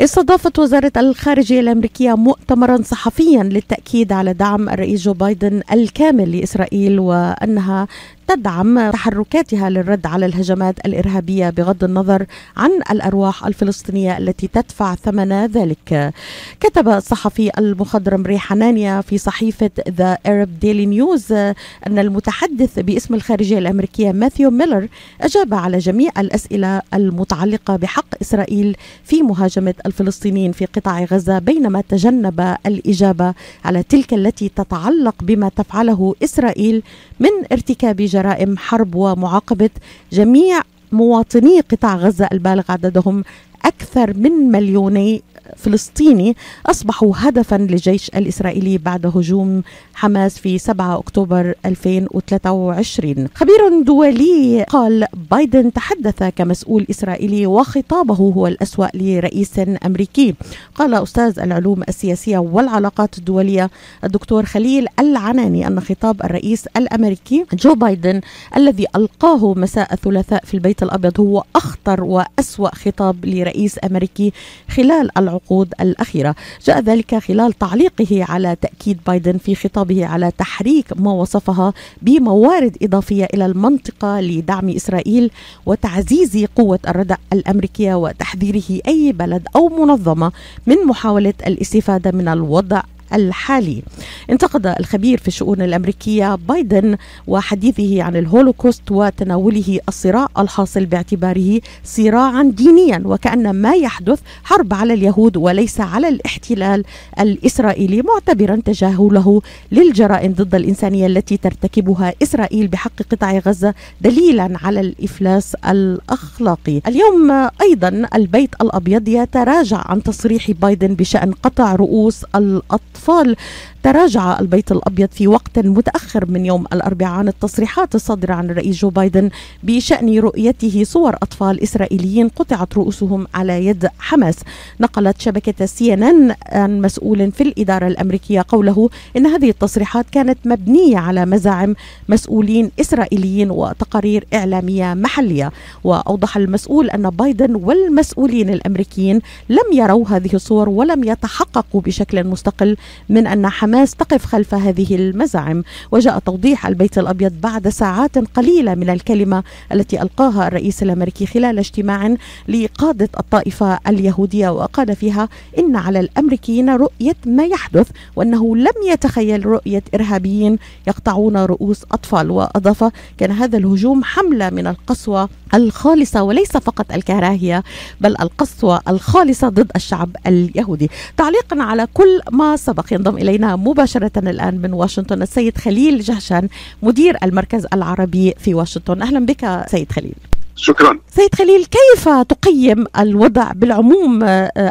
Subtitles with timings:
[0.00, 7.88] استضافت وزارة الخارجية الأمريكية مؤتمرا صحفيا للتأكيد على دعم الرئيس جو بايدن الكامل لإسرائيل وأنها
[8.30, 16.14] تدعم تحركاتها للرد على الهجمات الإرهابية بغض النظر عن الأرواح الفلسطينية التي تدفع ثمن ذلك.
[16.60, 23.58] كتب الصحفي المخضرم راي حنانيا في صحيفة The Arab Daily News أن المتحدث باسم الخارجية
[23.58, 24.88] الأمريكية ماثيو ميلر
[25.20, 32.56] أجاب على جميع الأسئلة المتعلقة بحق إسرائيل في مهاجمة الفلسطينيين في قطاع غزة بينما تجنب
[32.66, 36.82] الإجابة على تلك التي تتعلق بما تفعله إسرائيل
[37.20, 39.70] من ارتكاب جرائم حرب ومعاقبة
[40.12, 40.60] جميع
[40.92, 43.24] مواطني قطاع غزة البالغ عددهم
[43.64, 45.22] أكثر من مليوني
[45.56, 49.62] فلسطيني أصبحوا هدفا للجيش الإسرائيلي بعد هجوم
[49.94, 58.86] حماس في 7 أكتوبر 2023 خبير دولي قال بايدن تحدث كمسؤول إسرائيلي وخطابه هو الأسوأ
[58.94, 60.34] لرئيس أمريكي.
[60.74, 63.70] قال أستاذ العلوم السياسية والعلاقات الدولية
[64.04, 68.20] الدكتور خليل العناني أن خطاب الرئيس الأمريكي جو بايدن
[68.56, 73.49] الذي ألقاه مساء الثلاثاء في البيت الأبيض هو أخطر وأسوأ خطاب لرئيس
[73.84, 74.32] أمريكي
[74.76, 76.34] خلال العقود الأخيرة.
[76.66, 83.28] جاء ذلك خلال تعليقه على تأكيد بايدن في خطابه على تحريك ما وصفها بموارد إضافية
[83.34, 85.30] إلى المنطقة لدعم إسرائيل
[85.66, 90.32] وتعزيز قوة الردع الأمريكية وتحذيره أي بلد أو منظمة
[90.66, 92.82] من محاولة الاستفادة من الوضع
[93.12, 93.82] الحالي.
[94.30, 103.02] انتقد الخبير في الشؤون الأمريكية بايدن وحديثه عن الهولوكوست وتناوله الصراع الحاصل باعتباره صراعا دينيا
[103.04, 106.84] وكأن ما يحدث حرب على اليهود وليس على الاحتلال
[107.20, 115.54] الإسرائيلي معتبرا تجاهله للجرائم ضد الإنسانية التي ترتكبها إسرائيل بحق قطاع غزة دليلا على الإفلاس
[115.54, 116.80] الأخلاقي.
[116.86, 117.30] اليوم
[117.62, 122.99] أيضا البيت الأبيض يتراجع عن تصريح بايدن بشأن قطع رؤوس الأطفال.
[123.00, 123.36] الأطفال.
[123.82, 128.90] تراجع البيت الأبيض في وقت متأخر من يوم الأربعاء عن التصريحات الصادرة عن الرئيس جو
[128.90, 129.30] بايدن
[129.62, 134.36] بشأن رؤيته صور أطفال إسرائيليين قطعت رؤوسهم على يد حماس.
[134.80, 141.26] نقلت شبكة CNN عن مسؤول في الإدارة الأمريكية قوله إن هذه التصريحات كانت مبنية على
[141.26, 141.74] مزاعم
[142.08, 145.52] مسؤولين إسرائيليين وتقارير إعلامية محلية.
[145.84, 152.76] وأوضح المسؤول أن بايدن والمسؤولين الأمريكيين لم يروا هذه الصور ولم يتحققوا بشكل مستقل
[153.08, 155.62] من أن حماس تقف خلف هذه المزاعم.
[155.92, 159.42] وجاء توضيح البيت الأبيض بعد ساعات قليلة من الكلمة
[159.72, 162.16] التي ألقاها الرئيس الأمريكي خلال اجتماع
[162.48, 165.28] لقادة الطائفة اليهودية وقال فيها
[165.58, 172.30] إن على الأمريكيين رؤية ما يحدث وأنه لم يتخيل رؤية إرهابيين يقطعون رؤوس أطفال.
[172.30, 177.62] وأضاف كان هذا الهجوم حملة من القسوة الخالصة وليس فقط الكراهية
[178.00, 180.90] بل القسوة الخالصة ضد الشعب اليهودي.
[181.16, 186.48] تعليقا على كل ما سبق ينضم إلينا مباشرة الآن من واشنطن السيد خليل جهشان
[186.82, 189.02] مدير المركز العربي في واشنطن.
[189.02, 190.14] أهلا بك سيد خليل.
[190.56, 190.98] شكرا.
[191.14, 194.22] سيد خليل كيف تقيم الوضع بالعموم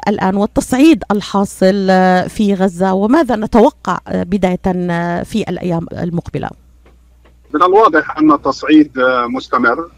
[0.08, 1.88] الآن والتصعيد الحاصل
[2.30, 4.60] في غزة؟ وماذا نتوقع بداية
[5.24, 6.50] في الأيام المقبلة؟
[7.54, 8.92] من الواضح أن التصعيد
[9.28, 9.92] مستمر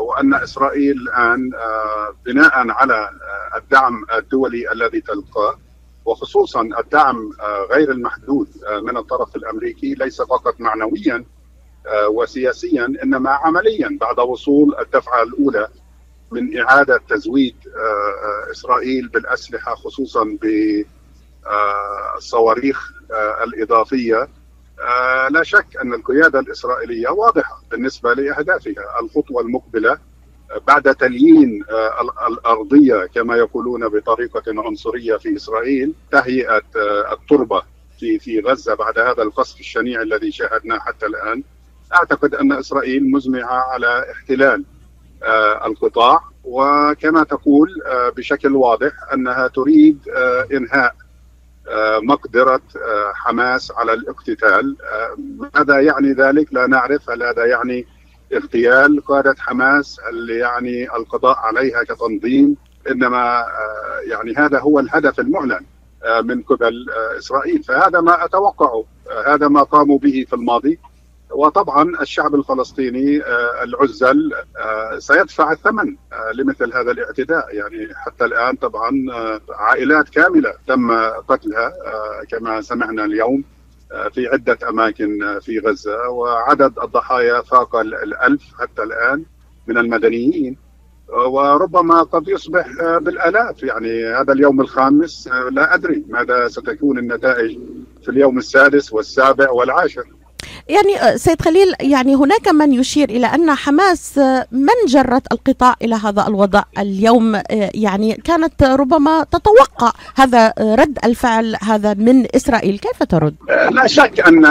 [0.00, 1.50] وأن إسرائيل الآن
[2.26, 3.10] بناء على
[3.56, 5.58] الدعم الدولي الذي تلقاه
[6.04, 7.30] وخصوصا الدعم
[7.70, 8.48] غير المحدود
[8.82, 11.24] من الطرف الأمريكي ليس فقط معنويا
[12.08, 15.68] وسياسيا إنما عمليا بعد وصول الدفعة الأولى
[16.30, 17.56] من إعادة تزويد
[18.50, 20.38] إسرائيل بالأسلحة خصوصا
[21.44, 22.92] بالصواريخ
[23.42, 24.28] الإضافية.
[25.30, 29.00] لا شك أن القيادة الإسرائيلية واضحة بالنسبة لأهدافها.
[29.02, 29.98] الخطوة المقبلة
[30.66, 31.64] بعد تليين
[32.28, 36.62] الأرضية كما يقولون بطريقة عنصرية في إسرائيل تهيئه
[37.12, 37.62] التربة
[37.98, 41.42] في في غزة بعد هذا القصف الشنيع الذي شاهدناه حتى الآن.
[41.94, 44.64] أعتقد أن إسرائيل مزمعة على احتلال
[45.66, 46.20] القطاع.
[46.44, 47.68] وكما تقول
[48.16, 50.08] بشكل واضح أنها تريد
[50.52, 50.94] إنهاء
[52.02, 52.60] مقدرة
[53.14, 54.76] حماس على الاقتتال.
[55.54, 57.10] ماذا يعني ذلك؟ لا نعرف.
[57.10, 57.86] هل هذا يعني
[58.34, 62.56] اغتيال قادة حماس هل يعني القضاء عليها كتنظيم؟
[62.90, 63.46] إنما
[64.10, 65.64] يعني هذا هو الهدف المعلن
[66.22, 66.86] من قبل
[67.18, 67.62] إسرائيل.
[67.62, 68.84] فهذا ما أتوقعه
[69.26, 70.78] هذا ما قاموا به في الماضي.
[71.36, 73.22] وطبعا الشعب الفلسطيني
[73.62, 74.32] العزل
[74.98, 75.96] سيدفع الثمن
[76.34, 77.54] لمثل هذا الاعتداء.
[77.54, 78.92] يعني حتى الآن طبعا
[79.50, 80.92] عائلات كاملة تم
[81.28, 81.72] قتلها
[82.30, 83.44] كما سمعنا اليوم
[84.12, 89.24] في عدة أماكن في غزة وعدد الضحايا فاق الألف حتى الآن
[89.66, 90.56] من المدنيين.
[91.08, 92.66] وربما قد يصبح
[92.98, 93.62] بالآلاف.
[93.62, 97.58] يعني هذا اليوم الخامس لا أدري ماذا ستكون النتائج
[98.02, 100.04] في اليوم السادس والسابع والعاشر.
[100.68, 105.74] يعني آه، سيد خليل يعني هناك من يشير إلى أن حماس آه، من جرت القطاع
[105.82, 107.42] إلى هذا الوضع اليوم؟ آه،
[107.74, 113.34] يعني كانت ربما تتوقع هذا رد الفعل هذا من إسرائيل كيف ترد؟
[113.70, 114.46] لا شك أن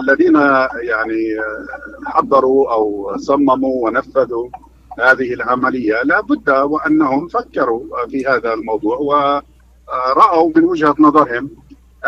[0.00, 0.34] الذين
[0.82, 1.36] يعني
[2.06, 4.48] حضروا أو صمموا ونفذوا
[5.00, 7.80] هذه العملية لا بد وأنهم فكروا
[8.10, 11.50] في هذا الموضوع ورأوا من وجهة نظرهم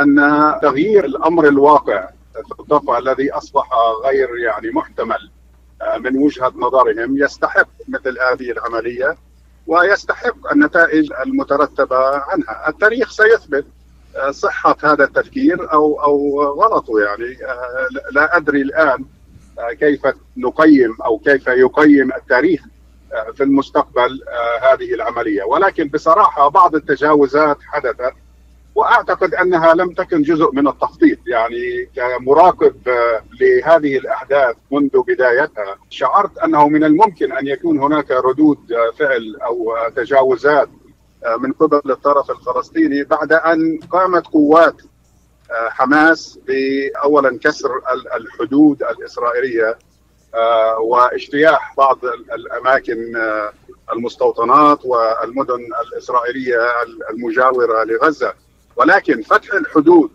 [0.01, 0.17] أن
[0.63, 2.09] تغيير الأمر الواقع
[2.61, 3.69] الضفه الذي أصبح
[4.05, 5.31] غير يعني محتمل
[5.83, 9.17] آه، من وجهة نظرهم يستحق مثل هذه العملية
[9.67, 13.67] ويستحق النتائج المترتبة عنها، التاريخ سيثبت
[14.17, 17.45] آه، صحة هذا التفكير أو أو غلطه يعني.
[17.45, 19.05] آه، لا أدري الآن
[19.81, 20.01] كيف
[20.37, 22.65] نقيم أو كيف يقيم التاريخ
[23.35, 24.21] في المستقبل
[24.63, 28.15] هذه العملية، ولكن بصراحة بعض التجاوزات حدثت
[28.75, 31.19] وأعتقد أنها لم تكن جزء من التخطيط.
[31.27, 38.73] يعني كمراقب آه، لهذه الأحداث منذ بدايتها شعرت أنه من الممكن أن يكون هناك ردود
[38.73, 40.69] آه، فعل أو آه، تجاوزات
[41.39, 44.75] من قبل الطرف الفلسطيني بعد أن قامت قوات
[45.51, 47.71] حماس باولا كسر
[48.17, 49.79] الحدود الإسرائيلية
[50.81, 51.99] واجتياح بعض
[52.35, 53.17] الأماكن
[53.93, 56.59] المستوطنات والمدن الإسرائيلية
[57.11, 58.35] المجاورة لغزة.
[58.81, 60.11] ولكن فتح الحدود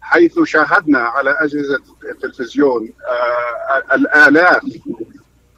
[0.00, 1.78] حيث شاهدنا على أجهزة
[2.10, 4.62] التلفزيون آه الآلاف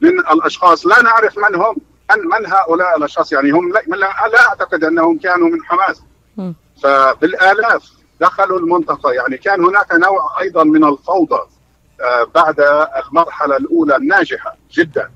[0.01, 1.75] من الأشخاص لا نعرف من هم
[2.11, 3.81] من, من هؤلاء الأشخاص؟ يعني هم لا,
[4.31, 6.01] لا أعتقد أنهم كانوا من حماس.
[6.83, 7.91] فبالآلاف
[8.21, 9.11] دخلوا المنطقة.
[9.11, 11.39] يعني كان هناك نوع أيضا من الفوضى
[12.01, 12.59] آه بعد
[13.07, 15.11] المرحلة الأولى الناجحة جدا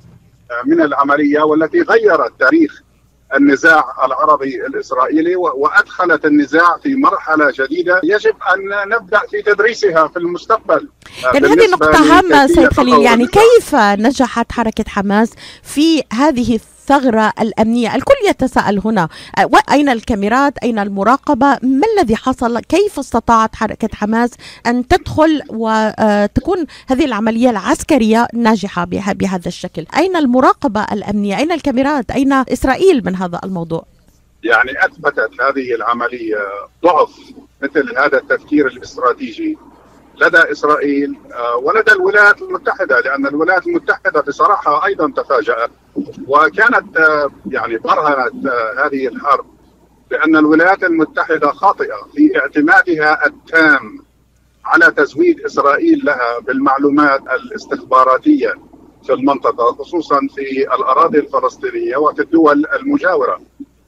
[0.51, 2.81] آه من العملية والتي غيرت تاريخ
[3.33, 10.89] النزاع العربي الإسرائيلي وأدخلت النزاع في مرحلة جديدة يجب أن نبدأ في تدريسها في المستقبل.
[11.24, 15.30] يعني هذه نقطة هامة سيد خليل يعني كيف نجحت حركة حماس
[15.63, 19.10] في هذه الثغرة الأمنية؟ الكل يتساءل هنا.
[19.72, 24.32] أين الكاميرات؟ أين المراقبة؟ ما الذي حصل؟ كيف استطاعت حركة حماس
[24.68, 32.34] أن تدخل وتكون هذه العملية العسكرية ناجحة بهذا الشكل؟ أين المراقبة الأمنية؟ أين الكاميرات؟ أين
[32.34, 33.86] إسرائيل من هذا الموضوع؟
[34.44, 36.38] يعني أثبتت هذه العملية
[36.84, 37.20] ضعف
[37.62, 39.58] مثل هذا التفكير الاستراتيجي
[40.22, 45.70] لدى إسرائيل آه، ولدى الولايات المتحدة لأن الولايات المتحدة بصراحة أيضا تفاجأت
[46.28, 49.46] وكانت آه، يعني برهنت آه، هذه الحرب
[50.10, 54.06] بأن الولايات المتحدة خاطئة في اعتمادها التام
[54.66, 58.54] على تزويد إسرائيل لها بالمعلومات الاستخباراتية
[59.06, 63.42] في المنطقة خصوصا في الأراضي الفلسطينية وفي الدول المجاورة.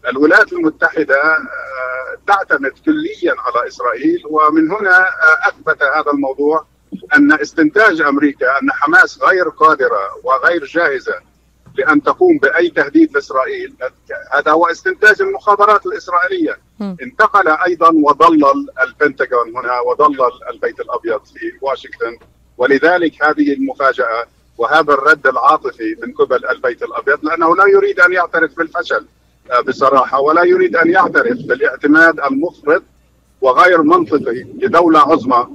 [0.08, 1.16] الولايات المتحدة
[2.28, 5.06] تعتمد كليا على إسرائيل ومن هنا
[5.48, 6.66] أثبت هذا الموضوع
[7.18, 11.14] أن استنتاج أمريكا أن حماس غير قادرة وغير جاهزة
[11.78, 13.74] لأن تقوم بأي تهديد لإسرائيل.
[14.34, 16.58] هذا هو استنتاج المخابرات الإسرائيلية.
[16.82, 22.18] انتقل أيضا وضلل البنتاغون هنا وضلل البيت الأبيض في واشنطن.
[22.58, 24.26] ولذلك هذه المفاجأة
[24.58, 29.06] وهذا الرد العاطفي من قبل البيت الأبيض لأنه لا يريد أن يعترف بالفشل
[29.52, 32.84] آه، بصراحة ولا يريد أن يعترف بالاعتماد المفرط
[33.42, 35.48] وغير منطقي لدولة عظمى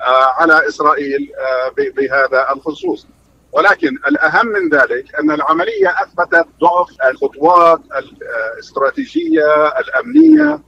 [0.00, 3.06] آه، على إسرائيل آه، بهذا الخصوص.
[3.52, 10.60] ولكن الأهم من ذلك أن العملية أثبتت ضعف الخطوات الاستراتيجية الأمنية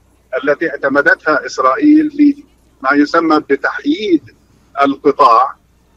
[0.43, 2.43] التي اعتمدتها إسرائيل في
[2.81, 4.23] ما يسمى بتحييد
[4.81, 5.55] القطاع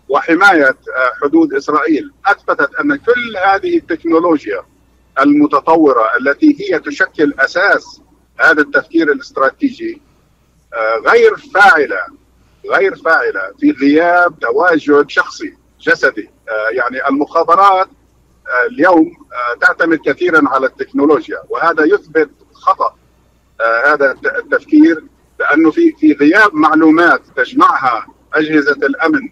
[0.09, 0.77] وحماية
[1.23, 4.63] حدود إسرائيل، أثبتت أن كل هذه التكنولوجيا
[5.21, 8.01] المتطورة التي هي تشكل أساس
[8.41, 10.03] هذا التفكير الاستراتيجي
[10.75, 12.01] آه، غير فاعلة
[12.71, 15.55] غير فاعلة في غياب تواجد شخصي.
[15.87, 16.31] جسدي.
[16.49, 17.89] آه، يعني المخابرات
[18.47, 19.13] آه، اليوم
[19.61, 22.97] تعتمد كثيرا على التكنولوجيا وهذا يثبت خطأ
[23.85, 25.05] هذا التفكير
[25.41, 29.29] لأنه في في غياب معلومات تجمعها أجهزة الأمن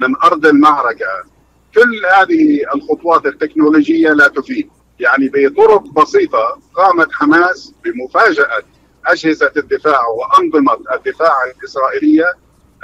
[0.00, 1.06] من أرض المعركة.
[1.74, 4.70] كل هذه الخطوات التكنولوجية لا تفيد.
[5.00, 8.62] يعني بطرق بسيطة قامت حماس بمفاجأة
[9.06, 12.24] أجهزة الدفاع وأنظمة الدفاع الإسرائيلية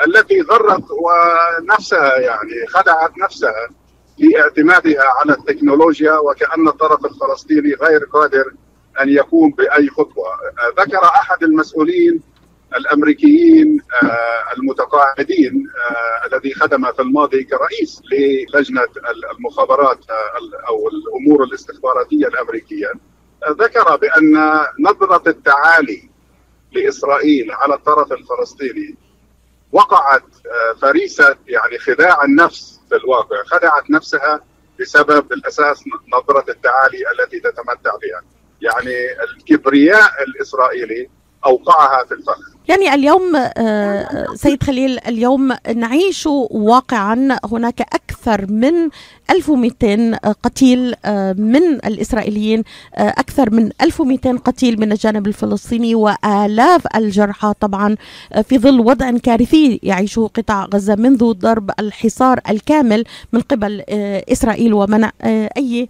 [0.07, 3.69] التي غرت ونفسها يعني خدعت نفسها
[4.17, 8.45] في اعتمادها على التكنولوجيا وكأن الطرف الفلسطيني غير قادر
[9.01, 10.27] أن يقوم بأي خطوة.
[10.79, 12.23] ذكر أحد المسؤولين
[12.77, 13.83] الأمريكيين
[14.59, 15.67] المتقاعدين
[16.33, 18.87] الذي خدم في الماضي كرئيس للجنة
[19.39, 19.99] المخابرات
[20.69, 22.93] أو الأمور الاستخباراتية الأمريكية
[23.51, 26.11] ذكر بأن نظرة التعالي
[26.73, 28.97] لإسرائيل على الطرف الفلسطيني
[29.73, 30.25] وقعت
[30.83, 34.41] فريسة يعني خداع النفس في الواقع خدعت نفسها
[34.81, 38.23] بسبب بالاساس نظرة التعالي التي تتمتع بها.
[38.61, 41.11] يعني الكبرياء الإسرائيلي
[41.47, 42.39] أوقعها في الفخ.
[42.71, 43.23] يعني اليوم
[44.35, 48.73] سيد خليل اليوم نعيش واقعا هناك أكثر من
[49.31, 50.95] 1200 قتيل
[51.39, 52.63] من الإسرائيليين
[52.95, 57.97] أكثر من 1200 قتيل من الجانب الفلسطيني وآلاف الجرحى طبعا
[58.43, 63.83] في ظل وضع كارثي يعيشه قطاع غزة منذ ضرب الحصار الكامل من قبل
[64.33, 65.11] إسرائيل ومنع
[65.57, 65.89] أي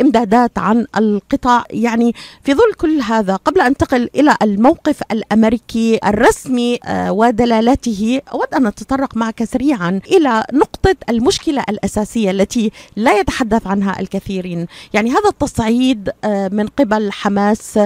[0.00, 1.64] إمدادات عن القطاع.
[1.70, 6.78] يعني في ظل كل هذا قبل أن انتقل إلى الموقف الأمريكي الرسمي
[7.08, 14.66] ودلالته أود أن نتطرق معك سريعا إلى نقطة المشكلة الأساسية التي لا يتحدث عنها الكثيرين.
[14.92, 16.10] يعني هذا التصعيد
[16.52, 17.78] من قبل حماس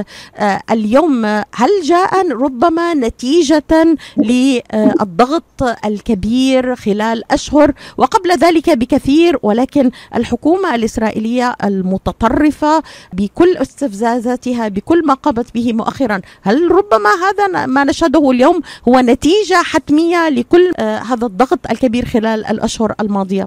[0.70, 11.56] اليوم هل جاء ربما نتيجة للضغط الكبير خلال أشهر وقبل ذلك بكثير ولكن الحكومة الإسرائيلية
[11.64, 12.82] المتطرفة
[13.12, 19.62] بكل استفزازاتها بكل ما قامت به مؤخرا هل ربما هذا ما نشهده اليوم هو نتيجة
[19.62, 23.46] حتمية لكل هذا الضغط الكبير خلال الأشهر الماضية؟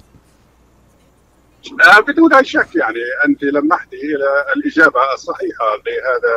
[2.07, 6.35] بدون أي شك يعني أنت لمحتي إلى الإجابة الصحيحة لهذا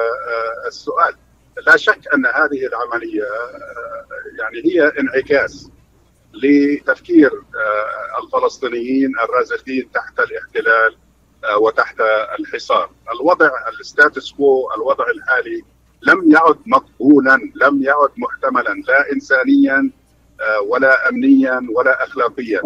[0.67, 1.15] السؤال
[1.67, 3.25] لا شك أن هذه العملية
[4.39, 5.71] يعني هي انعكاس
[6.35, 7.31] لتفكير
[8.23, 10.97] الفلسطينيين الرازخين تحت الاحتلال
[11.61, 12.01] وتحت
[12.39, 13.51] الحصار الوضع
[13.81, 15.65] الستاتس كو الوضع الحالي
[16.07, 19.91] لم يعد مقبولا لم يعد محتملا لا انسانيا
[20.67, 22.63] ولا امنيا ولا اخلاقيا.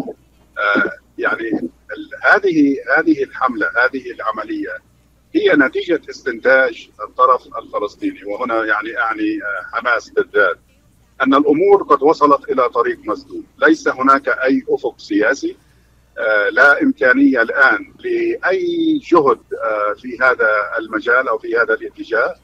[1.18, 1.70] يعني
[2.32, 4.76] هذه هذه الحملة هذه العملية
[5.34, 8.24] هي نتيجة استنتاج الطرف الفلسطيني.
[8.24, 9.38] وهنا يعني أعني
[9.72, 10.58] حماس بالذات.
[11.22, 15.56] أن الأمور قد وصلت إلى طريق مسدود، ليس هناك أي أفق سياسي
[16.50, 19.38] لا إمكانية الآن لأي جهد
[20.00, 22.34] في هذا المجال أو في هذا الاتجاه.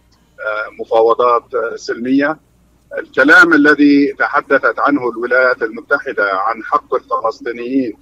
[0.81, 2.38] مفاوضات سلمية.
[2.99, 7.97] الكلام الذي تحدثت عنه الولايات المتحدة عن حق الفلسطينيين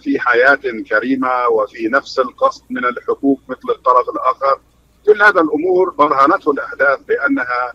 [0.00, 0.60] في حياة
[0.90, 4.60] كريمة وفي نفس القصد من الحقوق مثل الطرف الآخر
[5.06, 7.72] كل هذا الأمور برهنته الأحداث بأنها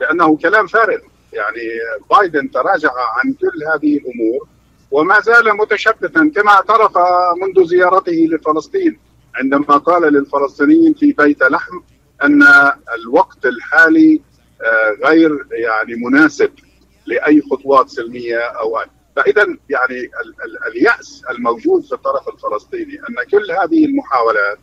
[0.00, 0.98] بأنه كلام فارغ.
[1.32, 1.62] يعني
[2.10, 4.48] بايدن تراجع عن كل هذه الأمور
[4.90, 6.98] وما زال متشبثا كما اعترف
[7.42, 8.98] منذ زيارته لفلسطين
[9.34, 11.80] عندما قال للفلسطينيين في بيت لحم
[12.24, 12.42] أن
[12.94, 14.20] الوقت الحالي
[15.04, 16.50] غير يعني مناسب
[17.06, 18.86] لأي خطوات سلمية أو أي.
[19.16, 24.58] فاذا يعني ال ال اليأس الموجود في الطرف الفلسطيني أن كل هذه المحاولات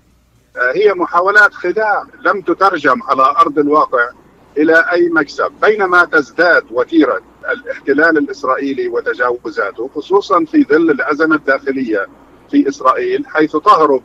[0.75, 4.09] هي محاولات خداع لم تترجم على أرض الواقع
[4.57, 5.51] إلى أي مكسب.
[5.61, 7.21] بينما تزداد وتيرة
[7.51, 12.07] الاحتلال الإسرائيلي وتجاوزاته خصوصا في ظل الأزمة الداخلية
[12.51, 14.03] في إسرائيل حيث تهرب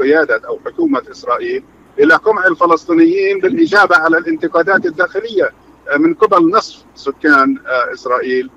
[0.00, 1.64] قيادة أو حكومة إسرائيل
[1.98, 5.50] إلى قمع الفلسطينيين بالإجابة على الانتقادات الداخلية
[5.98, 7.58] من قبل نصف سكان
[7.94, 8.50] إسرائيل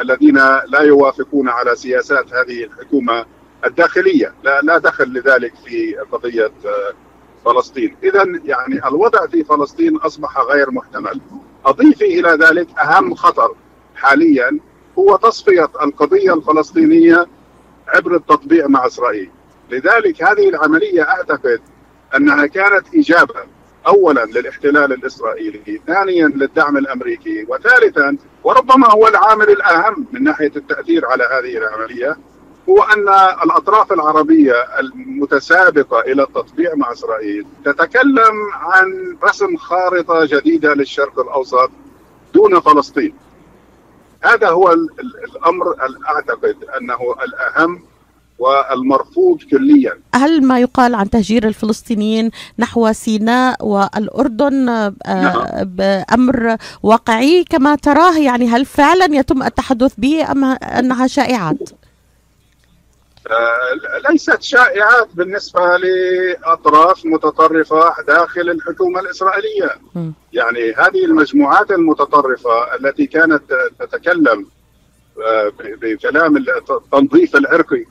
[0.00, 0.36] الذين
[0.66, 3.24] لا يوافقون على سياسات هذه الحكومة
[3.64, 4.34] الداخلية.
[4.44, 6.52] لا لا دخل لذلك في قضية
[7.44, 7.96] فلسطين.
[8.02, 11.20] اذا يعني الوضع في فلسطين أصبح غير محتمل.
[11.64, 13.54] اضيفي إلى ذلك أهم خطر
[13.94, 14.58] حاليا
[14.98, 17.26] هو تصفية القضية الفلسطينية
[17.88, 19.30] عبر التطبيع مع إسرائيل.
[19.70, 21.60] لذلك هذه العملية أعتقد
[22.16, 23.34] أنها كانت إجابة
[23.86, 31.24] اولا للاحتلال الإسرائيلي، ثانيا للدعم الأمريكي، وثالثا وربما هو العامل الأهم من ناحية التأثير على
[31.24, 32.16] هذه العملية
[32.68, 33.08] هو أن
[33.44, 41.70] الأطراف العربية المتسابقة إلى التطبيع مع إسرائيل تتكلم عن رسم خارطة جديدة للشرق الأوسط
[42.34, 43.14] دون فلسطين.
[44.22, 45.74] هذا هو الأمر
[46.08, 47.82] أعتقد أنه الأهم
[48.40, 54.94] والمرفوض كليا هل ما يقال عن تهجير الفلسطينيين نحو سيناء والأردن
[55.64, 61.70] بأمر واقعي كما تراه يعني هل فعلا يتم التحدث به أم أنها شائعات؟
[64.10, 70.10] ليست شائعات بالنسبة لأطراف متطرفة داخل الحكومة الإسرائيلية م.
[70.32, 73.42] يعني هذه المجموعات المتطرفة التي كانت
[73.80, 74.46] تتكلم
[75.82, 77.84] بكلام التنظيف العرقي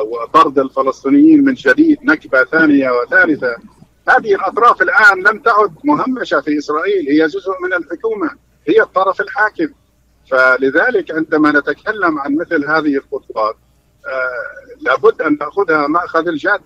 [0.00, 3.56] وطرد الفلسطينيين من جديد نكبة ثانية وثالثة.
[4.08, 8.30] هذه الأطراف الآن لم تعد مهمشة في إسرائيل هي جزء من الحكومة
[8.68, 9.68] هي الطرف الحاكم.
[10.30, 13.56] فلذلك عندما نتكلم عن مثل هذه الخطوات
[14.06, 16.60] آه لابد أن نأخذها مأخذ الجد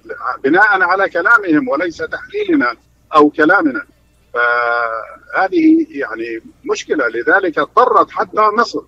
[0.44, 2.74] بناء على كلامهم وليس تحليلنا
[3.14, 3.86] أو كلامنا.
[4.34, 6.40] فهذه يعني
[6.72, 8.82] مشكلة لذلك اضطرت حتى مصر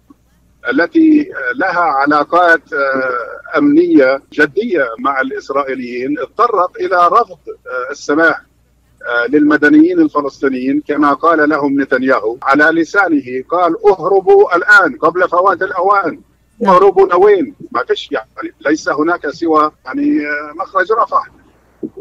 [0.71, 8.43] التي لها علاقات آه، أمنية جدية مع الإسرائيليين اضطرت إلى رفض آه، السماح
[9.07, 16.21] آه، للمدنيين الفلسطينيين كما قال لهم نتنياهو على لسانه قال اهربوا الآن قبل فوات الأوان
[16.61, 16.75] نعم.
[16.75, 20.19] اهربوا لوين؟ ما فيش يعني ليس هناك سوى يعني
[20.55, 21.31] مخرج رفح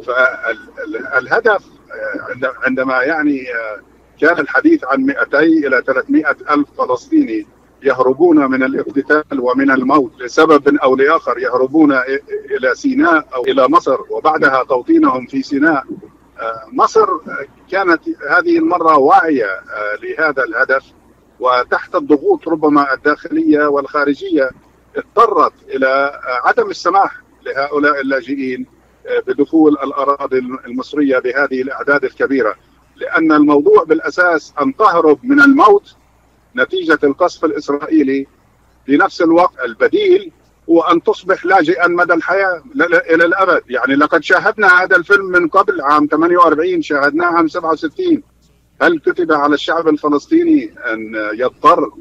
[0.06, 1.64] فالهدف
[2.66, 3.46] عندما يعني
[4.22, 7.48] كان الحديث عن 200 إلى 300 ألف فلسطيني
[7.84, 11.92] يهربون من الاقتتال ومن الموت لسبب أو لآخر يهربون
[12.58, 15.84] إلى سيناء أو إلى مصر وبعدها توطينهم في سيناء.
[16.40, 17.08] آه، مصر
[17.72, 20.84] كانت هذه المرة واعية آه، لهذا الهدف.
[21.40, 24.50] وتحت الضغوط ربما الداخلية والخارجية
[24.96, 28.66] اضطرت إلى عدم السماح لهؤلاء اللاجئين
[29.08, 32.56] آه، بدخول الأراضي المصرية بهذه الأعداد الكبيرة.
[32.96, 35.96] لأن الموضوع بالأساس أن تهرب من الموت
[36.56, 38.28] نتيجة القصف الإسرائيلي
[38.86, 40.32] في نفس الوقت البديل
[40.70, 42.64] هو أن تصبح لاجئا مدى الحياة
[43.10, 43.62] إلى الأبد.
[43.70, 48.24] يعني لقد شاهدنا هذا الفيلم من قبل عام 48 شاهدناه عام 67
[48.82, 51.92] هل كتب على الشعب الفلسطيني أن يضطر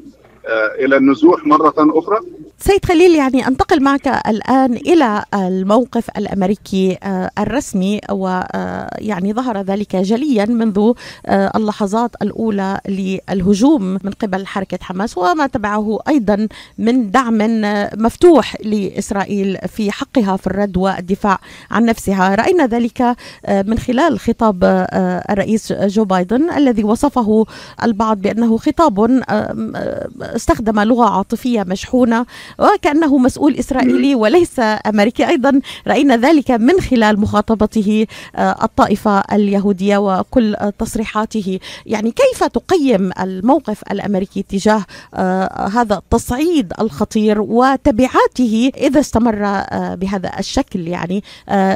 [0.79, 2.19] إلى النزوح مرة أخرى؟
[2.59, 9.95] سيد خليل يعني أنتقل معك الآن إلى الموقف الأمريكي آه، الرسمي ويعني آه، ظهر ذلك
[9.95, 10.93] جليا منذ
[11.29, 16.47] اللحظات الأولى للهجوم من قبل حركة حماس وما تبعه أيضا
[16.77, 17.37] من دعم
[17.97, 21.39] مفتوح لإسرائيل في حقها في الرد والدفاع
[21.71, 23.15] عن نفسها، رأينا ذلك
[23.49, 24.87] من خلال خطاب
[25.29, 27.45] الرئيس جو بايدن الذي وصفه
[27.83, 29.21] البعض بأنه خطاب
[30.35, 32.25] استخدم لغة عاطفية مشحونة
[32.59, 35.27] وكأنه مسؤول إسرائيلي وليس أمريكي.
[35.27, 41.59] أيضا رأينا ذلك من خلال مخاطبته آه، الطائفة اليهودية وكل تصريحاته.
[41.85, 50.31] يعني كيف تقيم الموقف الأمريكي تجاه آه، هذا التصعيد الخطير وتبعاته إذا استمر آه، بهذا
[50.39, 51.23] الشكل؟ يعني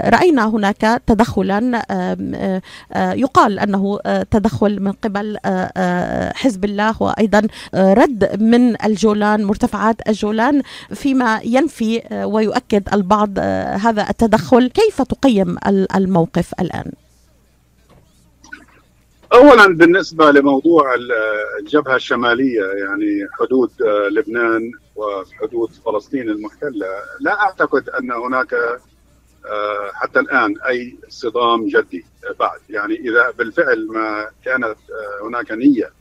[0.05, 1.85] رأينا هناك تدخلا
[2.95, 3.99] يقال أنه
[4.31, 5.37] تدخل من قبل
[6.35, 10.61] حزب الله وأيضا رد من الجولان مرتفعات الجولان
[10.93, 15.57] فيما ينفي آه، ويؤكد البعض آه، هذا التدخل كيف تقيم
[15.95, 16.91] الموقف الآن؟
[19.33, 20.95] اولا بالنسبة لموضوع
[21.59, 26.87] الجبهة الشمالية يعني حدود آه، لبنان وحدود فلسطين المحتلة
[27.19, 28.55] لا أعتقد أن هناك
[29.93, 32.05] حتى الآن أي صدام جدي
[32.39, 34.75] بعد يعني إذا بالفعل ما كانت
[35.23, 35.91] هناك نية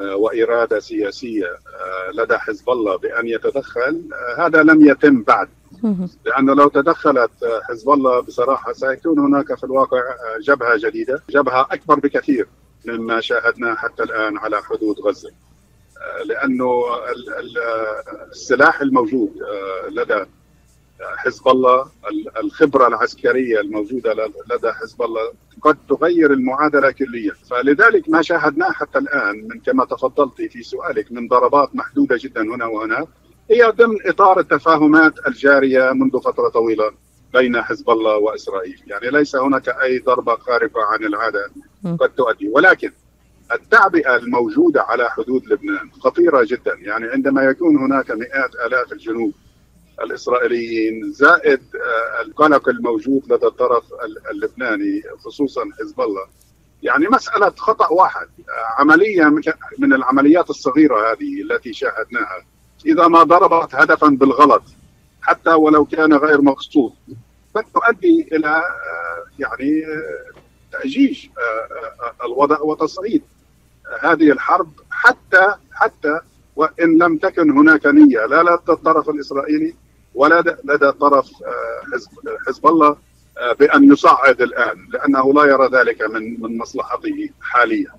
[0.00, 5.48] وإرادة سياسية آه، لدى حزب الله بأن يتدخل آه، هذا لم يتم بعد
[6.26, 7.30] لأنه لو تدخلت
[7.68, 10.02] حزب الله بصراحة سيكون هناك في الواقع
[10.40, 12.48] جبهة جديدة، جبهة أكبر بكثير
[12.84, 15.30] مما شاهدناه حتى الآن على حدود غزة.
[16.24, 16.84] لأنه
[18.32, 19.30] السلاح الموجود
[19.88, 20.24] لدى
[21.00, 21.90] حزب الله
[22.40, 24.12] الخبرة العسكرية الموجودة
[24.50, 27.32] لدى حزب الله قد تغير المعادلة كليا.
[27.50, 32.66] فلذلك ما شاهدناه حتى الآن من كما تفضلت في سؤالك من ضربات محدودة جدا هنا
[32.66, 33.08] وهناك
[33.50, 36.92] هي ضمن إطار التفاهمات الجارية منذ فترة طويلة
[37.32, 41.50] بين حزب الله وإسرائيل، يعني ليس هناك أي ضربة خارقة عن العادة
[42.00, 42.92] قد تؤدي، ولكن
[43.52, 49.32] التعبئة الموجودة على حدود لبنان خطيرة جدا، يعني عندما يكون هناك مئات آلاف الجنوب
[50.02, 53.84] الإسرائيليين زائد آه، القلق الموجود لدى الطرف
[54.30, 56.26] اللبناني خصوصا حزب الله
[56.82, 59.24] يعني مسألة خطأ واحد آه، عملية
[59.78, 62.46] من العمليات الصغيرة هذه التي شاهدناها.
[62.86, 64.62] إذا ما ضربت هدفا بالغلط
[65.22, 66.92] حتى ولو كان غير مقصود
[67.54, 69.82] قد تؤدي إلى آه، يعني
[70.72, 71.26] تأجيج
[72.24, 73.22] الوضع وتصعيد
[74.00, 74.72] هذه الحرب.
[74.90, 76.20] حتى حتى
[76.56, 79.74] وإن لم تكن هناك نية لا لدى الطرف الإسرائيلي
[80.14, 81.98] ولا لدى طرف آه،
[82.46, 82.96] حزب الله
[83.38, 87.92] آه، بأن يصعد الآن لأنه لا يرى ذلك من من مصلحته حاليا.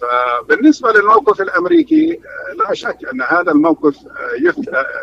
[0.00, 3.96] فبالنسبة للموقف الأمريكي آه، لا شك أن هذا الموقف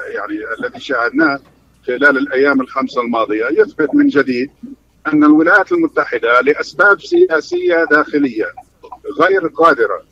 [0.09, 1.39] يعني الذي شاهدناه
[1.87, 4.51] خلال الأيام الخمسة الماضية يثبت من جديد
[5.13, 8.45] أن الولايات المتحدة لأسباب سياسية داخلية
[9.19, 10.03] غير قادرة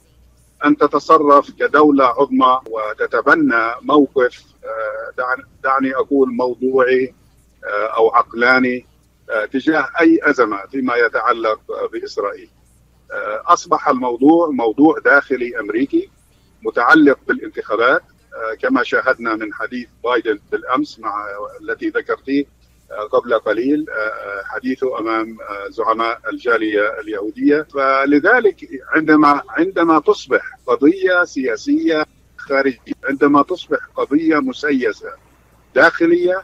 [0.66, 4.44] أن تتصرف كدولة عظمى وتتبنى موقف
[5.64, 7.14] دعني أقول موضوعي
[7.66, 8.86] آه، أو عقلاني
[9.30, 11.60] آه، تجاه أي أزمة فيما يتعلق
[11.94, 12.50] بإسرائيل.
[13.46, 16.10] أصبح الموضوع موضوع داخلي أمريكي
[16.62, 18.02] متعلق بالانتخابات
[18.62, 21.26] كما شاهدنا من حديث بايدن بالأمس مع
[21.62, 22.46] التي ذكرتيه
[23.12, 23.86] قبل قليل
[24.46, 25.38] حديثه أمام
[25.70, 32.06] زعماء الجالية اليهودية فلذلك عندما عندما تصبح قضية سياسية
[32.50, 35.10] خارجيه عندما تصبح قضية مسيسة
[35.76, 36.42] داخلية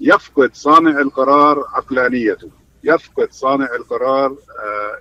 [0.00, 2.50] يفقد صانع القرار عقلانيته
[2.84, 4.36] يفقد صانع القرار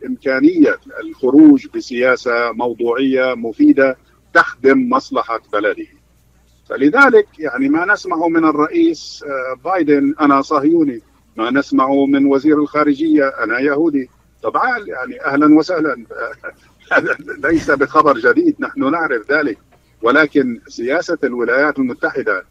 [0.05, 3.97] إمكانية الخروج بسياسة موضوعية مفيدة
[4.33, 5.87] تخدم مصلحة بلده.
[6.69, 9.25] فلذلك يعني ما نسمعه من الرئيس
[9.65, 11.01] بايدن أنا صهيوني
[11.37, 14.09] ما نسمعه من وزير الخارجية أنا يهودي.
[14.43, 16.05] طبعا يعني أهلا وسهلا.
[17.49, 19.57] ليس بخبر جديد نحن نعرف ذلك.
[20.01, 22.45] ولكن سياسة الولايات المتحدة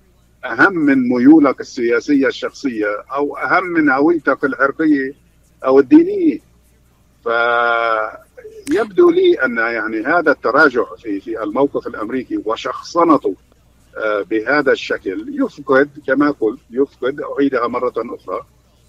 [0.44, 5.14] أهم من ميولك السياسية الشخصية أو أهم من هويتك العرقيه
[5.64, 6.38] أو الدينية.
[7.24, 13.34] فيبدو لي أن يعني هذا التراجع في في الموقف الأمريكي وشخصنته
[14.30, 18.40] بهذا الشكل يفقد كما قلت يفقد أعيدها مرة أخرى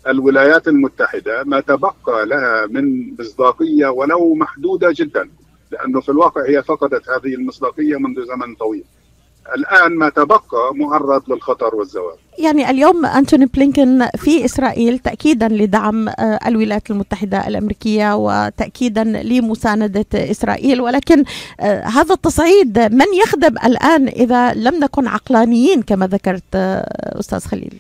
[0.08, 5.30] الولايات المتحدة ما تبقى لها من مصداقية ولو محدودة جدا.
[5.71, 8.84] لأنه في الواقع هي فقدت هذه المصداقية منذ زمن طويل.
[9.55, 12.15] الآن ما تبقى معرض للخطر والزوال.
[12.39, 16.10] يعني اليوم أنتوني بلينكن في إسرائيل تاكيدا لدعم
[16.47, 21.23] الولايات المتحدة الأمريكية وتاكيدا لمساندة إسرائيل ولكن
[21.84, 26.55] هذا التصعيد من يخدم الآن إذا لم نكن عقلانيين كما ذكرت
[27.19, 27.73] أستاذ خليل؟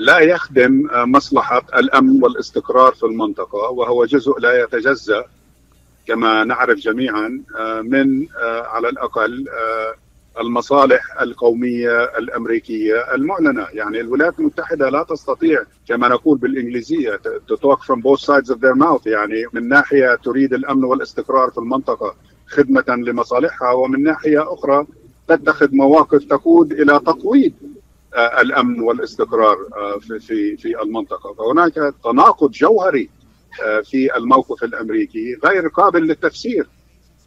[0.00, 5.24] لا يخدم مصلحة الأمن والاستقرار في المنطقة وهو جزء لا يتجزأ
[6.06, 7.42] كما نعرف جميعا
[7.82, 9.44] من على الأقل
[10.40, 17.20] المصالح القومية الأمريكية المعلنه، يعني الولايات المتحدة لا تستطيع كما نقول بالإنجليزية
[17.52, 19.06] to talk from both sides of their mouth.
[19.06, 22.14] يعني من ناحية تريد الأمن والاستقرار في المنطقة
[22.46, 24.86] خدمة لمصالحها ومن ناحية أخرى
[25.28, 27.52] تتخذ مواقف تقود إلى تقويض
[28.40, 29.56] الأمن والاستقرار
[30.00, 33.08] في في في المنطقة، فهناك تناقض جوهري
[33.84, 36.68] في الموقف الأمريكي غير قابل للتفسير.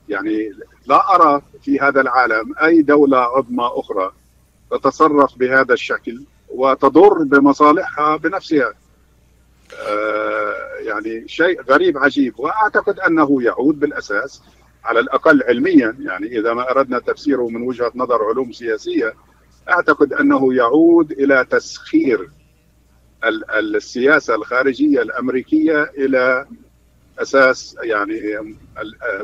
[0.10, 0.52] يعني
[0.88, 4.12] لا أرى في هذا العالم أي دولة عظمى أخرى
[4.72, 8.74] تتصرف بهذا الشكل وتضر بمصالحها بنفسها.
[10.80, 12.40] يعني شيء غريب عجيب.
[12.40, 14.42] وأعتقد أنه يعود بالأساس
[14.84, 15.96] على الأقل علميا.
[16.00, 19.14] يعني إذا ما أردنا تفسيره من وجهة نظر علوم سياسية
[19.70, 22.30] أعتقد أنه يعود إلى تسخير
[23.60, 26.46] السياسة الخارجية الأمريكية إلى
[27.20, 28.22] أساس يعني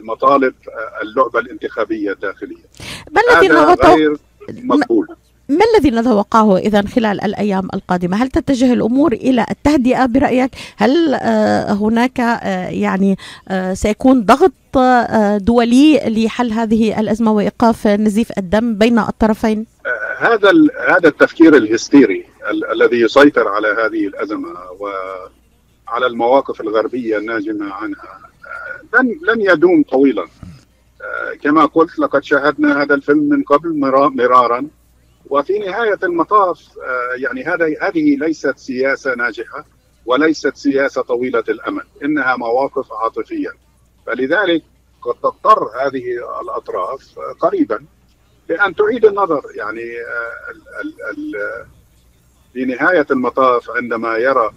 [0.04, 0.54] مطالب
[1.02, 2.66] اللعبة الانتخابية الداخلية.
[3.12, 4.18] ما الذي غير
[4.50, 5.08] مقبول.
[5.50, 11.16] ما الذي نتوقعه إذا خلال الأيام القادمة؟ هل تتجه الأمور إلى التهدئة برأيك؟ هل
[11.70, 12.20] هناك
[12.70, 13.18] يعني
[13.74, 14.52] سيكون ضغط
[15.42, 19.66] دولي لحل هذه الأزمة وإيقاف نزيف الدم بين الطرفين؟
[20.18, 20.52] هذا
[20.88, 22.26] هذا التفكير الهستيري
[22.72, 28.20] الذي يسيطر على هذه الأزمة وعلى المواقف الغربية الناجمة عنها
[28.94, 30.28] لن لن يدوم طويلا.
[31.42, 33.80] كما قلت لقد شاهدنا هذا الفيلم من قبل
[34.16, 34.68] مرارا.
[35.30, 36.70] وفي نهاية المطاف
[37.18, 39.66] يعني هذا هذه ليست سياسة ناجحة
[40.06, 43.50] وليست سياسة طويلة الامد إنها مواقف عاطفية.
[44.08, 44.64] فلذلك
[45.02, 46.04] قد تضطر هذه
[46.42, 47.86] الأطراف قريبا
[48.50, 49.42] بان تعيد النظر.
[49.56, 49.92] يعني
[51.12, 51.36] ال
[52.54, 54.52] في نهاية المطاف عندما يرى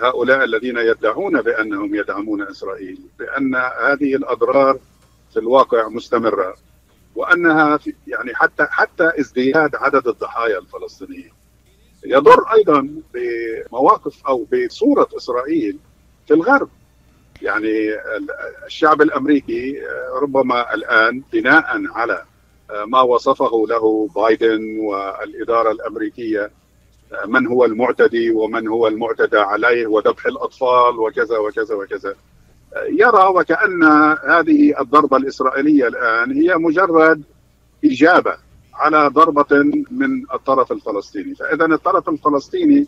[0.00, 4.78] هؤلاء الذين يدعون بأنهم يدعمون إسرائيل بأن هذه الأضرار
[5.32, 6.54] في الواقع مستمرة
[7.14, 11.32] وأنها يعني حتى حتى ازدياد عدد الضحايا الفلسطينيين
[12.06, 15.78] يضر أيضا بمواقف أو بصورة إسرائيل
[16.28, 16.68] في الغرب.
[17.42, 17.94] يعني
[18.66, 19.82] الشعب الأمريكي
[20.22, 22.24] ربما الآن بناء على
[22.86, 26.50] ما وصفه له بايدن والإدارة الأمريكية
[27.26, 32.14] من هو المعتدي ومن هو المعتدى عليه وذبح الأطفال وكذا وكذا وكذا.
[32.88, 33.82] يرى وكأن
[34.28, 37.22] هذه الضربة الإسرائيلية الآن هي مجرد
[37.84, 38.36] إجابة
[38.74, 41.34] على ضربة من الطرف الفلسطيني.
[41.34, 42.86] فإذا الطرف الفلسطيني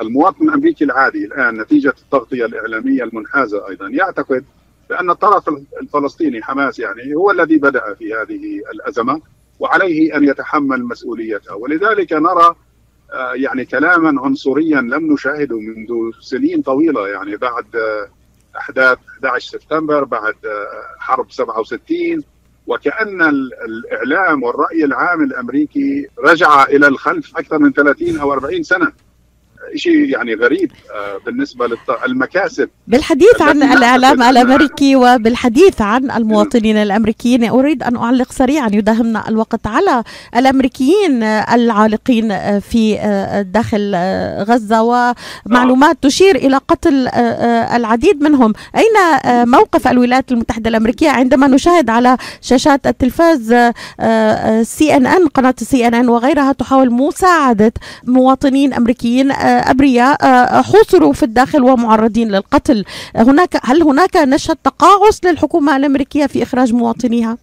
[0.00, 4.44] المواطن الأمريكي العادي الآن نتيجة التغطية الإعلامية المنحازة أيضا يعتقد
[4.90, 5.44] بأن الطرف
[5.82, 9.20] الفلسطيني حماس يعني هو الذي بدأ في هذه الأزمة
[9.60, 12.54] وعليه أن يتحمل مسؤوليتها ولذلك نرى
[13.34, 17.66] يعني كلاما عنصريا لم نشاهده منذ سنين طويلة يعني بعد
[18.56, 20.34] أحداث 11 سبتمبر بعد
[20.98, 22.24] حرب 67
[22.66, 23.22] وكأن
[23.68, 28.92] الإعلام والرأي العام الأمريكي رجع إلى الخلف أكثر من 30 أو 40 سنة.
[29.76, 30.72] شيء يعني غريب
[31.26, 31.66] بالنسبة
[32.06, 39.66] للمكاسب بالحديث عن الإعلام الأمريكي وبالحديث عن المواطنين الأمريكيين أريد أن أعلق سريعا يداهمنا الوقت
[39.66, 40.04] على
[40.36, 42.94] الأمريكيين العالقين في
[43.54, 43.94] داخل
[44.48, 44.82] غزة
[45.46, 47.08] ومعلومات تشير إلى قتل
[47.76, 48.52] العديد منهم.
[48.76, 48.94] أين
[49.48, 53.48] موقف الولايات المتحدة الأمريكية؟ عندما نشاهد على شاشات التلفاز
[54.62, 57.72] سي ان ان قناة سي ان ان وغيرها تحاول مساعدة
[58.04, 59.32] مواطنين أمريكيين
[59.70, 60.16] أبرياء
[60.62, 62.84] حوصروا في الداخل ومعرضين للقتل.
[63.16, 67.38] هناك هل هناك نشهد تقاعس للحكومة الأمريكية في إخراج مواطنيها؟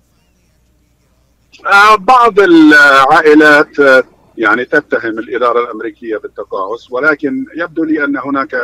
[1.99, 4.03] بعض العائلات
[4.37, 8.55] يعني تتهم الإدارة الأمريكية بالتقاعس ولكن يبدو لي أن هناك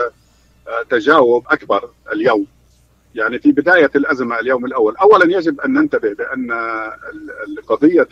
[0.90, 2.46] تجاوب أكبر اليوم.
[3.16, 6.52] يعني في بداية الأزمة اليوم الأول، اولا يجب أن ننتبه بأن
[7.68, 8.08] قضية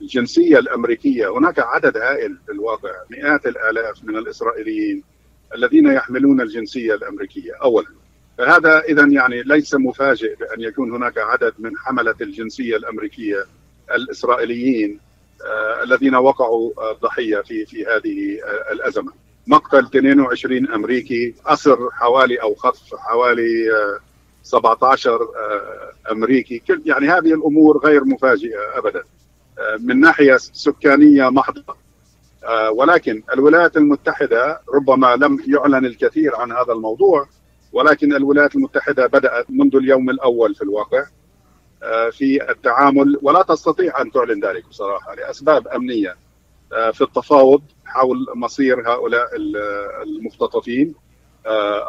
[0.00, 1.38] الجنسية الأمريكية.
[1.38, 5.02] هناك عدد هائل في الواقع مئات الآلاف من الإسرائيليين
[5.54, 7.88] الذين يحملون الجنسية الأمريكية اولا.
[8.38, 13.44] فهذا اذا يعني ليس مفاجئ بأن يكون هناك عدد من حملة الجنسية الأمريكية
[13.94, 15.00] الإسرائيليين
[15.46, 18.38] آه الذين وقعوا ضحيه في في هذه
[18.72, 19.12] الأزمة.
[19.46, 23.98] مقتل 22 أمريكي أسر حوالي أو خطف حوالي آه
[24.42, 26.62] 17 آه أمريكي.
[26.86, 29.02] يعني هذه الأمور غير مفاجئة ابدا.
[29.80, 31.76] من ناحية سكانية محضة.
[32.72, 37.28] ولكن الولايات المتحدة ربما لم يعلن الكثير عن هذا الموضوع
[37.72, 41.04] ولكن الولايات المتحدة بدأت منذ اليوم الأول في الواقع
[42.10, 46.16] في التعامل ولا تستطيع أن تعلن ذلك بصراحة لأسباب أمنية
[46.92, 49.28] في التفاوض حول مصير هؤلاء
[50.02, 50.94] المختطفين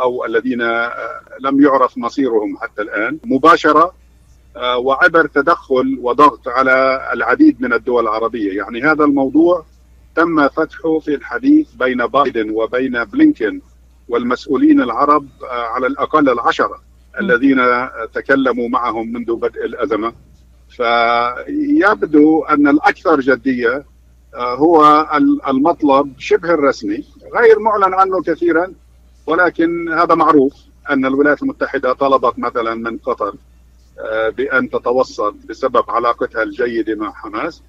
[0.01, 0.61] أو الذين
[1.39, 3.19] لم يعرف مصيرهم حتى الآن.
[3.23, 3.93] مباشرة
[4.57, 9.65] وعبر تدخل وضغط على العديد من الدول العربية، يعني هذا الموضوع
[10.15, 13.61] تم فتحه في الحديث بين بايدن وبين بلينكن
[14.09, 16.81] والمسؤولين العرب على الأقل العشرة
[17.19, 17.57] الذين
[18.13, 20.13] تكلموا معهم منذ بدء الأزمة.
[20.69, 23.85] فيبدو أن الأكثر جدية
[24.35, 25.07] هو
[25.47, 27.03] المطلب شبه الرسمي
[27.35, 28.73] غير معلن عنه كثيرا
[29.27, 30.53] ولكن هذا معروف
[30.89, 33.33] أن الولايات المتحدة طلبت مثلا من قطر
[34.37, 37.63] بأن تتوسط بسبب علاقتها الجيدة مع حماس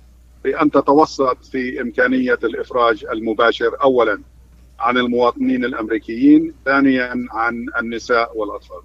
[0.44, 4.20] بأن تتوسط في إمكانية الإفراج المباشر أولا
[4.78, 8.80] عن المواطنين الأمريكيين ثانيا عن النساء والأطفال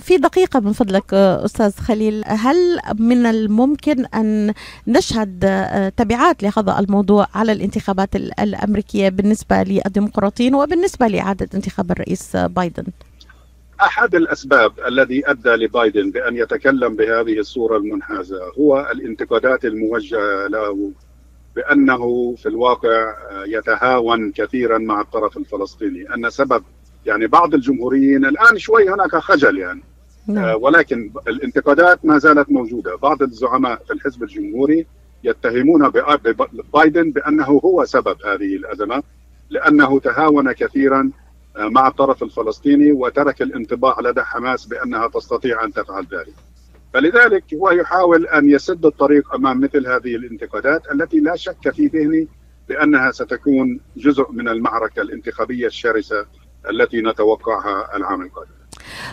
[0.00, 2.56] في دقيقة من فضلك أستاذ خليل هل
[2.98, 4.54] من الممكن أن
[4.86, 5.40] نشهد
[5.96, 12.84] تبعات لهذا الموضوع على الانتخابات الأمريكية بالنسبة للديمقراطيين وبالنسبة لإعادة انتخاب الرئيس بايدن؟
[13.80, 20.92] أحد الأسباب الذي أدى لبايدن بأن يتكلم بهذه الصورة المنحازة هو الانتقادات الموجهة له
[21.56, 23.14] بأنه في الواقع
[23.46, 26.62] يتهاون كثيرا مع الطرف الفلسطيني أن سبب
[27.06, 29.82] يعني بعض الجمهوريين الآن شوي هناك خجل يعني
[30.26, 30.62] نعم.
[30.62, 34.86] ولكن الانتقادات ما زالت موجودة بعض الزعماء في الحزب الجمهوري
[35.24, 35.92] يتهمون
[36.74, 39.02] بايدن بأنه هو سبب هذه الأزمة
[39.50, 41.10] لأنه تهاون كثيرا
[41.58, 46.34] مع الطرف الفلسطيني وترك الانطباع لدى حماس بأنها تستطيع أن تفعل ذلك.
[46.94, 52.28] فلذلك هو يحاول أن يسد الطريق أمام مثل هذه الانتقادات التي لا شك في ذهني
[52.68, 56.26] بأنها ستكون جزء من المعركة الانتخابية الشرسة
[56.70, 58.57] التي نتوقعها العام القادم.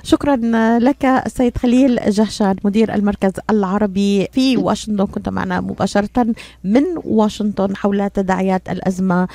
[0.04, 0.36] شكرا
[0.80, 5.06] لك السيد خليل جهشان مدير المركز العربي في واشنطن.
[5.06, 6.26] كنت معنا مباشرة
[6.64, 9.28] من واشنطن حول تداعيات الأزمة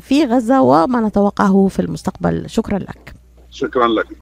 [0.00, 2.50] في غزة وما نتوقعه في المستقبل.
[2.50, 3.14] شكرا لك.
[3.50, 4.06] شكرا لك.